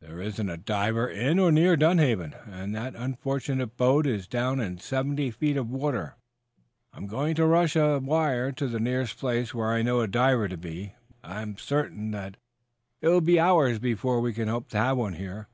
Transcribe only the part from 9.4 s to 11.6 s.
where I know a diver to be, but I I am